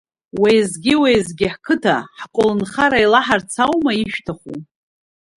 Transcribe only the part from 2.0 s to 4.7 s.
ҳколнхара еилаҳарц аума ишәҭаху?